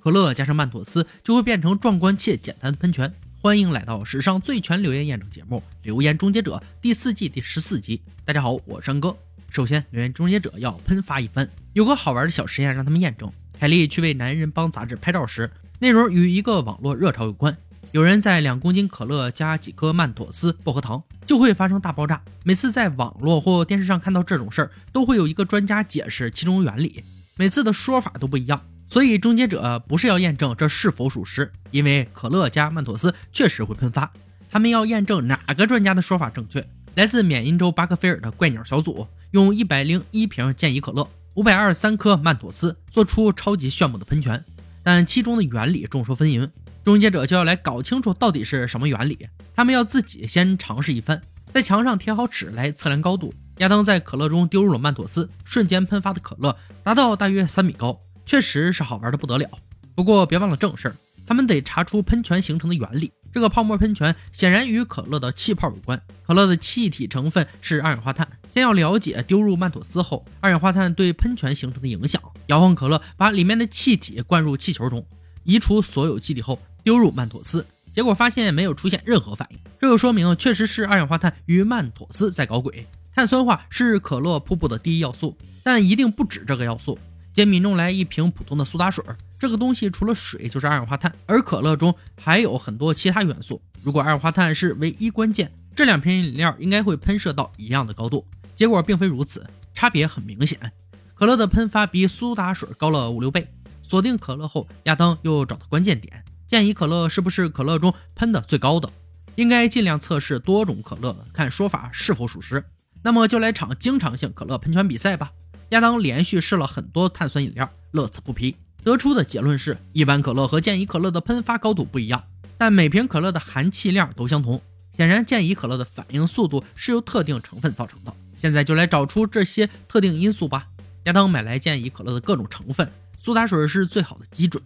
[0.00, 3.12] 可乐加上曼妥思就会变成壮观且简单的喷泉。
[3.42, 8.00] 欢迎来到史上最全留言验证节目《留言终结者》第四季第十四集。
[8.24, 9.14] 大家好，我是安哥。
[9.50, 11.46] 首先，留言终结者要喷发一番。
[11.74, 15.50] 有个好玩的小实验让他们验证：凯莉去为《男人帮》杂志拍照时，
[15.80, 17.54] 内容与一个网络热潮有关。
[17.92, 22.22] 有人在两公斤可乐加几颗曼妥思薄荷糖，就会发生大爆炸。
[22.44, 27.04] 每次在网络或电视上看到这种事儿，都会有一个专家解释其中原理，
[27.36, 28.60] 每次的说法都不一样。
[28.90, 34.12] 所以终结者不是要验证这是否属实，因为可乐加曼妥思确实会喷发。
[34.50, 36.68] 他们要验证哪个专家的说法正确。
[36.96, 44.44] 来自缅因州巴克菲尔的怪鸟小组，用一百零一瓶健怡可乐、五百二十三颗曼妥思，做出超级炫目的喷泉，
[44.82, 46.50] 但其中的原理众说纷纭。
[46.84, 51.20] 终结者就要来搞清楚到底是什么原理，他们要自己先尝试一番，
[51.52, 53.32] 在墙上贴好纸来测量高度。
[53.58, 59.50] 亚当在可乐中丢入了曼妥思，瞬间喷发的可乐达到大约三米高，确实是好玩的不得了。
[59.92, 60.94] 不过别忘了正事儿，
[61.26, 63.10] 他们得查出喷泉形成的原理。
[63.32, 68.28] 这个泡沫喷泉显然与可乐的气泡有关，可乐的气体成分是二氧化碳。
[68.54, 72.22] 先要了解丢入曼妥思后，二氧化碳对喷泉形成的影响。
[72.46, 75.04] 摇晃可乐，把里面的气体灌入气球中，
[75.42, 76.56] 移除所有气体后。
[76.84, 82.86] 丢入曼妥思，结果发现没有出现任何反应，这就说明确实是二氧化碳与曼妥思在搞鬼。
[83.12, 86.96] 碳酸化是可乐瀑布的第一要素，但一定不止这个要素。
[87.40, 89.02] 杰米弄来一瓶普通的苏打水，
[89.38, 93.62] 这个东西除了水就是二氧化碳，而可乐中还有很多其他元素。
[93.82, 98.26] 如果二氧化碳是唯一关键，这两瓶饮料应该会喷射到一样的高度。
[98.54, 100.70] 结果并非如此，差别很明显。
[101.14, 103.48] 可乐的喷发比苏打水高了五六倍。
[103.82, 106.22] 锁定可乐后，亚当又找到关键点。
[106.46, 108.90] 建议可乐是不是可乐中喷的最高的？
[109.36, 112.62] 应该尽量测试多种可乐，看说法是否属实。
[113.02, 115.32] 那么就来场经常性可乐喷泉比赛吧。
[115.70, 118.56] 亚当连续试了很多碳酸饮料，乐此不疲。
[118.82, 122.24] 得出的结论是，一般可乐和健怡可乐的喷发高度不一样，
[122.58, 124.60] 但每瓶可乐的含气量都相同。
[124.92, 128.12] 显然，健怡可乐的反应速度是由特定成分造成的。
[128.36, 130.66] 现在就来找出这些特定因素吧。
[131.04, 134.62] 亚当买来健怡可乐的各种成分，苏打水是最好的基准。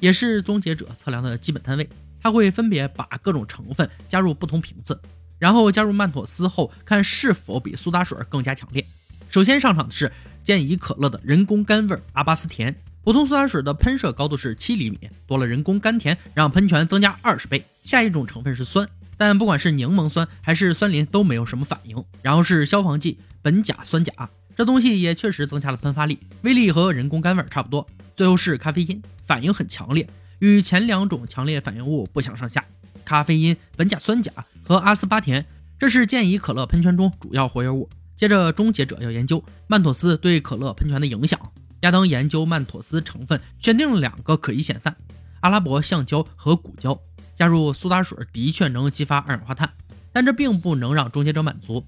[0.00, 1.88] 也是终结者测量的基本单位，
[2.22, 5.00] 他会分别把各种成分加入不同瓶子，
[5.38, 8.86] 然后加入曼妥思后，看是否比苏打水更加强烈。
[9.30, 10.12] 首先上场的是
[10.46, 14.96] 健怡可乐的人工甘味阿巴斯甜，普通苏打水的喷射高度是七厘米，
[15.26, 17.64] 多了人工甘甜，让喷泉增加二十倍。
[17.82, 22.04] 下一种成分是酸，但不管是柠檬酸还是酸林都没有什么反应。
[22.22, 27.84] 然后是消防剂苯甲酸钾，这东西也确实增加了喷发力，威力和人工甘味差不多。
[28.14, 30.08] 最后是咖啡因，反应很强烈，
[30.38, 32.64] 与前两种强烈反应物不相上下。
[33.04, 34.32] 咖啡因、苯甲酸钾
[34.62, 35.44] 和阿斯巴甜，
[35.76, 37.88] 这是健怡可乐喷泉中主要活跃物。
[38.16, 41.38] 接着，终结者要研究曼妥思对可乐喷泉的影响。
[41.80, 44.96] 亚当研究曼妥思成分，选定了两个可疑嫌犯：
[45.40, 46.98] 阿拉伯橡胶和骨胶。
[47.36, 49.70] 加入苏打水的确能激发二氧化碳，
[50.10, 51.86] 但这并不能让终结者满足。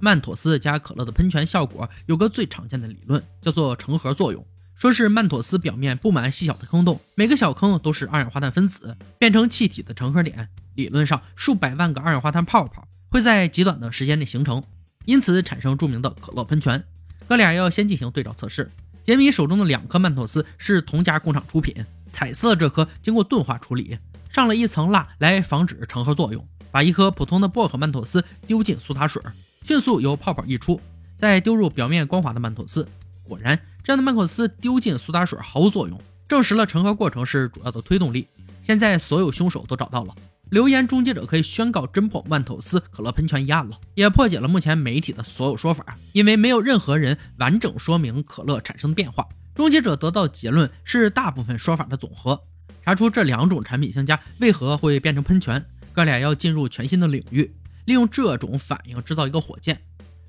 [0.00, 4.44] 曼妥思加可乐的喷泉效果有个最常见的理论，叫做成核作用。
[4.74, 10.48] 说是曼妥思表面布满细小的坑洞，每个小坑都是二氧化碳分子变成气体的成核点。
[10.74, 14.62] 理论上，数百万个二氧化碳泡泡会在极短的时间内形成，
[15.08, 16.84] 因此产生著名的可乐喷泉。
[17.26, 18.70] 哥俩要先进行对照测试。
[19.02, 21.74] 杰米手中的两颗曼妥思是同家工厂出品，
[22.12, 23.98] 彩色这颗经过钝化处理，
[24.30, 26.46] 上了一层蜡来防止成核作用。
[26.70, 29.22] 把一颗普通的薄荷曼妥思丢进苏打水，
[29.62, 30.78] 迅速由泡泡溢出，
[31.16, 32.86] 再丢入表面光滑的曼妥思。
[33.22, 35.98] 果然，这样的曼妥思丢进苏打水毫无作用，
[36.28, 38.28] 证实了成盒过程是主要的推动力。
[38.62, 40.14] 现在所有凶手都找到了，
[40.50, 49.26] 留言终结者可以宣告侦破曼妥思可乐喷泉一案了，也破解了目前媒体的所有说法，因为没有任何人完整说明可乐产生变化。
[49.54, 52.40] 终结者得到的结论是大部分说法的总和，
[52.84, 55.64] 查出这两种产品相加为何会变成喷泉。
[55.92, 57.50] 哥俩要进入全新的领域，
[57.84, 59.80] 利用这种反应制造一个火箭。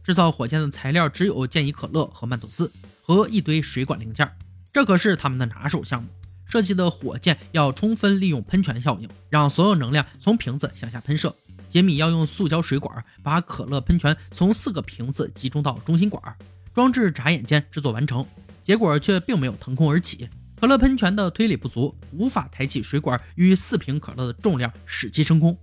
[0.04, 2.72] 制造火箭的材料只有健怡可乐和曼妥思。
[3.02, 4.32] 和一堆水管零件，
[4.72, 6.08] 这可是他们的拿手项目。
[6.50, 11.34] 设计的火箭要充分利用喷泉效应，让所有能量从瓶子向下喷射。
[11.70, 16.22] 杰米要用塑胶水管把可乐喷泉从四个瓶子集中到中心管，
[16.74, 18.26] 装置眨眼间制作完成。
[18.64, 20.28] 结果却并没有腾空而起，
[20.60, 25.56] 可乐喷泉的推力不足，无法抬起水管与四瓶可乐的重量使其升空。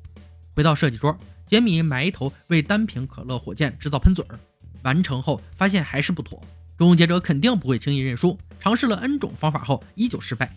[0.55, 1.16] 回到设计桌，
[1.49, 4.38] 杰米埋头为单瓶可乐火箭制造喷嘴儿，
[4.84, 6.40] 完成后发现还是不妥。
[6.78, 10.56] 终结者肯定不会轻易认输，尝试了 N 种方法后依旧失败。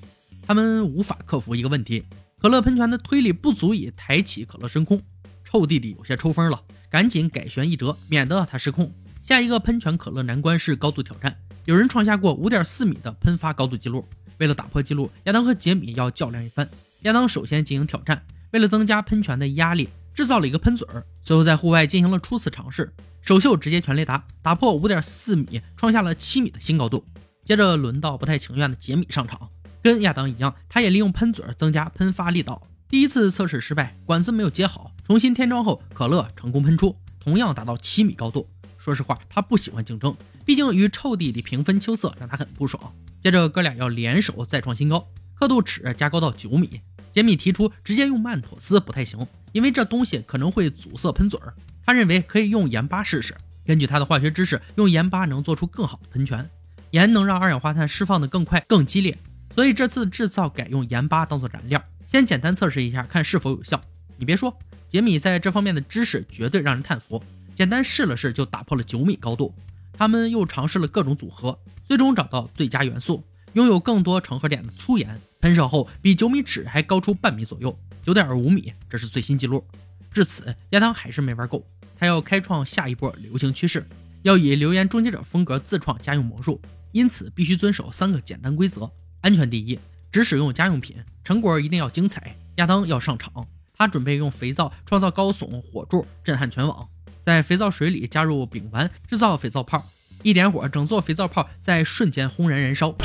[0.50, 2.04] 他们无法克服一个问题：
[2.42, 5.00] 可乐喷泉的推力不足以抬起可乐升空。
[5.46, 6.60] 臭弟弟有些抽风了，
[6.90, 8.92] 赶紧改旋一折，免得他失控。
[9.22, 14.04] 下一个喷泉可乐难关是高度挑战，有人创下过5.4米的喷发高度记录，
[14.40, 16.68] 为了打破记录，亚当和杰米要较量一番。
[17.01, 18.19] 亚当首先进行挑战，
[18.50, 22.92] 为了增加喷泉的压力，制造了一个喷嘴儿，随后在户外进行了初次尝试。
[23.22, 27.06] 首秀直接全雷达，打破五点四米，创下了七米的新高度。
[27.46, 29.48] 接着轮到不太情愿的杰米上场，
[29.81, 32.61] 跟亚当一样，他也利用喷嘴增加喷发力道。
[32.87, 38.47] 第一次测试失败，管子没有接好，重新添装后，可乐成功喷出，同样达到七米高度。
[38.77, 40.15] 说实话，他不喜欢竞争，
[40.45, 42.91] 毕竟与臭弟弟平分秋色让他很不爽。
[43.21, 45.07] 接着哥俩要联手再创新高，
[45.39, 46.81] 刻度尺加高到九米。
[47.13, 51.53] 杰米提出直接用曼妥思不太行，因为这东西可能会阻塞喷嘴儿。
[51.85, 53.35] 他认为可以用盐巴试试。
[53.65, 56.49] 根据他的化学知识，用盐巴能做出更好的喷泉。
[56.91, 59.17] 盐能让二氧化碳释放的更快、更激烈，
[59.54, 63.81] 所以这次制造改用盐巴当做燃料，先简单测试一下，看是否有效。
[64.18, 64.57] 你别说，
[64.90, 67.24] 杰米在这方面的知识绝对让人叹服。
[67.56, 69.54] 简单试了试就打破了九米高度。
[69.92, 73.22] 他们又尝试了各种组合，最终找到最佳元素，
[73.54, 79.66] 拥有更多成盒点的粗盐，喷射后比九米尺还高出半米左右，九点五米，这是最新记录。
[80.13, 81.66] 至此，亚当还是没玩够。
[81.98, 83.86] 他要开创下一波流行趋势，
[84.22, 86.62] 要以留言终结者风格自创家用魔术，
[86.94, 88.90] 因此必须遵守三个简单规则：
[89.21, 89.77] 安全第一，
[90.12, 90.95] 只使用家用品，
[91.25, 92.38] 成果一定要精彩。
[92.56, 93.45] 亚当要上场，
[93.77, 96.88] 他准备用肥皂创造高耸火柱，震撼全网。
[97.21, 99.89] 在肥皂水里加入丙烷，制造肥皂泡，
[100.24, 102.95] 一点火，整座肥皂泡在瞬间轰然燃烧，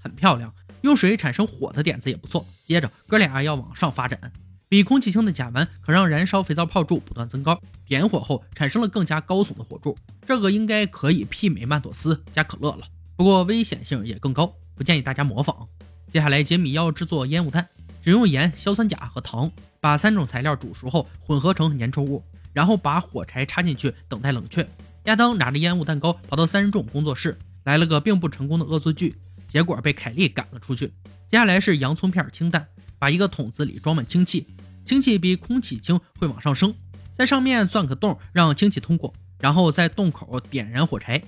[0.00, 0.54] 很漂亮。
[0.82, 2.46] 用水产生火的点子也不错。
[2.64, 4.32] 接着，哥俩要往上发展。
[4.68, 12.86] 比空气轻的甲烷可让燃烧肥皂泡柱不断增高，点火后产生了更加高耸的火柱，这个应该可以媲美曼妥思加可乐了。
[13.16, 15.68] 不过危险性也更高，不建议大家模仿。
[16.10, 17.68] 接下来，杰米要制作烟雾弹，
[18.02, 19.50] 只用盐、硝酸钾和糖，
[19.80, 22.22] 把三种材料煮熟后混合成粘稠物，
[22.52, 24.66] 然后把火柴插进去等待冷却。
[25.04, 29.16] 亚当拿着烟雾蛋糕跑到三人众工作室，来了个并不成功的恶作剧，
[29.48, 30.86] 结果被凯利赶了出去。
[31.28, 32.66] 接下来是洋葱片氢弹，
[32.98, 34.46] 把一个桶子里装满氢气。
[34.84, 36.74] 氢气比空气轻，会往上升，
[37.12, 41.22] 在上面钻个洞，让氢气通过，然后在洞口点燃火柴。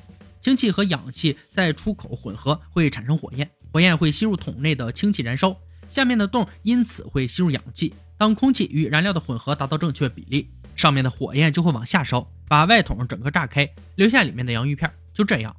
[0.44, 5.56] 氢气和氧气在出口混合，会产生火焰，火焰会吸入桶内的氢气燃烧，
[5.88, 7.94] 下面的洞因此会吸入氧气。
[8.18, 14.90] 当空气与燃料的混合达到正确比例，上面的火焰就会往下烧，把外桶整个炸开，留下里面的洋芋片。
[15.14, 15.54] 就这样，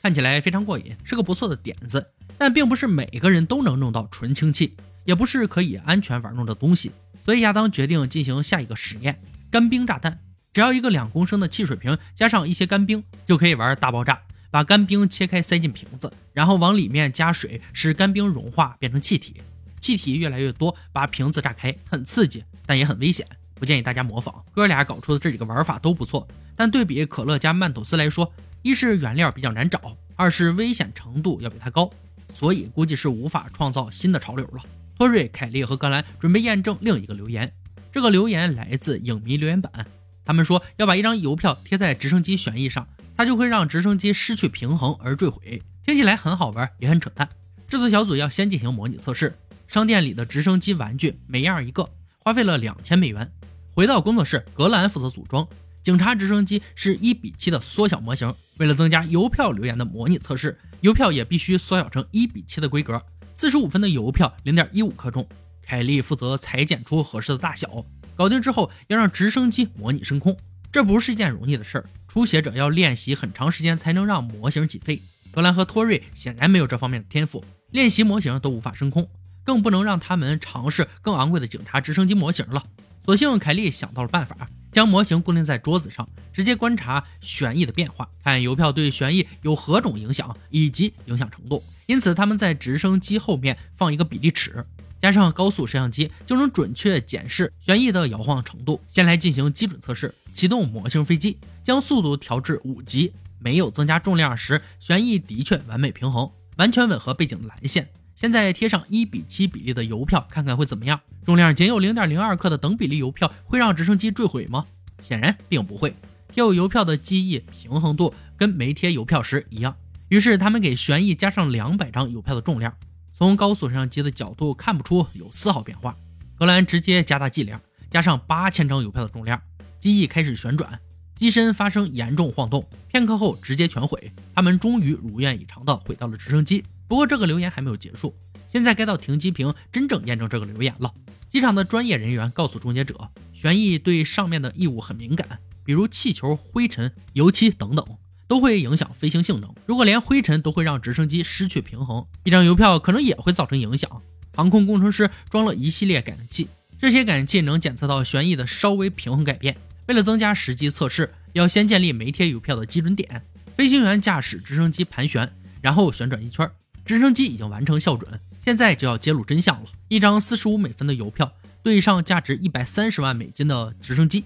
[0.00, 4.76] 看起来非常过瘾，是个不错的点子，但并不是每个人都能弄到纯氢气。
[5.04, 6.92] 也不是可以安全玩弄的东西，
[7.24, 9.20] 所以亚当决定进行下一个实验——
[9.50, 10.20] 干冰炸弹。
[10.52, 14.20] 只要一个两公升的汽水瓶加上一些干冰，就可以玩大爆炸。
[14.52, 19.40] 把干冰切开塞进瓶子，然后往里面加水，使干冰融化变成气体。
[19.78, 23.24] 气体越来越多，把瓶子炸开，很刺激，但也很危险，
[23.54, 24.44] 不建议大家模仿。
[24.50, 26.26] 哥俩搞出的这几个玩法都不错，
[26.56, 28.32] 但对比可乐加曼妥思来说，
[28.62, 31.88] 一是原料比较难找，二是危险程度要比它高，
[32.32, 34.64] 所以估计是无法创造新的潮流了。
[34.98, 37.52] 托瑞、凯利和格兰准备验证另一个留言。
[37.92, 39.86] 这个留言来自影迷留言板，
[40.30, 42.86] 他们说要把一张邮票贴在直升机旋翼上，
[43.16, 45.60] 它就会让直升机失去平衡而坠毁。
[45.84, 47.28] 听起来很好玩，也很扯淡。
[47.66, 49.36] 制作小组要先进行模拟测试。
[49.66, 51.90] 商店里的直升机玩具每样一个，
[52.20, 53.28] 花费了两千美元。
[53.74, 55.44] 回到工作室，格兰负责组装。
[55.82, 58.32] 警察直升机是一比七的缩小模型。
[58.58, 63.02] 为了增加邮票留言的模拟测试，邮票也必须缩小成一比七的规格。
[63.34, 65.26] 四十五分的邮票，零点一五克重。
[65.60, 67.84] 凯利负责裁剪出合适的大小。
[68.20, 70.36] 搞定之后，要让直升机模拟升空，
[70.70, 71.84] 这不是一件容易的事儿。
[72.06, 75.00] 初学者要练习很长时间才能让模型起飞。
[75.30, 79.08] 格兰和托瑞显然没有这方面的天赋，练习模型都无法升空，
[79.42, 82.62] 更不能让他们尝试更昂贵的警察直升机模型了。
[83.02, 84.36] 索性凯利想到了办法，
[84.70, 91.64] 将模型固定在桌子上，直接观察旋翼的变化，看邮票对旋翼有何种影响以及影响程度。
[91.86, 94.62] 因此，他们在直升机后面放一个比例尺，
[95.00, 98.80] 加上高速摄像机，就能准确检视旋翼的摇晃程度。
[98.86, 103.12] 先来进行基准测试，启动模型飞机，将速度调至五级。
[103.38, 107.88] 没有增加重量时，旋翼的确完美平衡，完全吻合背景蓝线。
[108.14, 111.00] 现在贴上一比七比例的邮票，看看会怎么样？
[111.24, 114.66] 重量仅有零点零二克的等比例邮票会让直升机坠毁吗？
[115.02, 115.90] 显然并不会。
[116.28, 119.74] 贴有邮票的机翼平衡度跟没贴邮票时一样。
[120.10, 122.76] 于是他们给旋翼加上两百张邮票的重量，
[123.20, 125.94] 从高速摄像机的角度看不出有丝毫变化。
[126.38, 127.60] 格兰直接加大剂量，
[127.90, 129.38] 加上八千张邮票的重量，
[129.78, 130.80] 机翼开始旋转，
[131.14, 134.10] 机身发生严重晃动，片刻后直接全毁。
[134.34, 136.64] 他们终于如愿以偿地毁掉了直升机。
[136.88, 138.16] 不过这个留言还没有结束，
[138.48, 140.90] 现在该到停机坪真正验证这个留言了。
[141.28, 147.84] 机场的专业人员告诉终结者，旋翼对上面的异物很敏感，比如气球、灰尘、油漆等等。
[148.30, 149.52] 都会影响飞行性能。
[149.66, 153.90] 如果连灰尘都会让直升机失去平衡，一张邮票可能也会造成影响。
[154.32, 156.46] 航空工程师装了一系列感应器，
[156.78, 159.56] 这些感应器能检测到旋翼的稍微平衡改变。
[159.88, 163.20] 为了增加实际测试，要先建立没贴邮票的基准点。
[163.56, 165.28] 飞行员驾驶直升机盘旋，
[165.60, 166.48] 然后旋转一圈，
[166.84, 168.20] 直升机已经完成校准。
[168.40, 171.32] 现在就要揭露真相了：一张四十五美分的邮票
[171.64, 174.22] 对上价值一百三十万美金的直升机，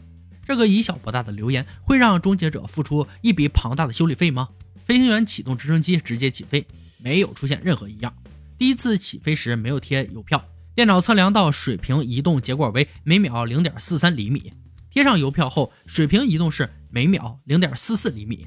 [0.47, 4.49] 这个以小博大的留言会让终结者付出一笔庞大的修理费吗？
[4.85, 6.67] 飞行员启动直升机直接起飞，
[6.99, 8.15] 没有出现任何异样。
[8.59, 14.53] 第一次起飞时没有贴邮票，电脑测量到水平移动结果为每秒零点四三厘米。
[14.91, 18.47] 贴上邮票后，水平移动是每秒零点四四厘米，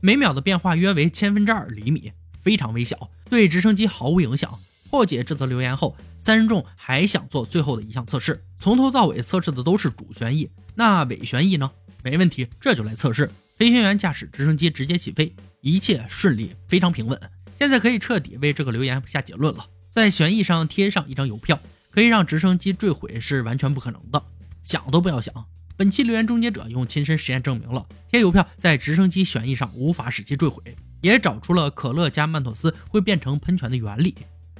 [0.00, 4.60] 每秒的变化约为千分之二厘米，非常微小，对直升机毫无影响。
[4.90, 11.68] 破解这则留言后，三人众还想做最后的一项测试，从头到尾测试的都是主旋翼，那尾旋翼呢？
[12.04, 13.28] 没问题，这就来测试。
[13.56, 17.20] 飞行员驾驶直升机直接起飞，一切顺利，非常平稳。
[17.56, 24.22] 现在可以彻底为这个留言下结论了：在旋翼上贴上一张邮票，可以让直升机坠毁是完全不可能的，
[24.62, 25.34] 想都不要想。
[25.76, 30.62] 本期留言终结者用亲身实验证明了贴邮票在直升机旋翼上无法使其坠毁，
[31.00, 34.14] 也找出了可乐加曼妥思会变成喷泉的原理。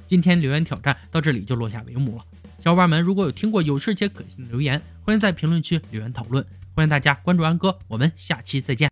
[0.05, 2.25] 今天留言挑战到这里就落下帷幕了。
[2.59, 6.45] 小伙伴们如果有听过有事且可信的留言，欢迎在评论区留言讨论。
[6.75, 8.87] 欢迎大家关注安哥，我们下期再见。